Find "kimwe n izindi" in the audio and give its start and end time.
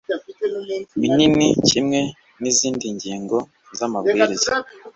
1.69-2.85